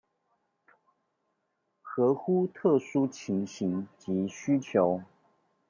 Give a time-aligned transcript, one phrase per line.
[1.79, 5.03] 合乎特殊情形及需求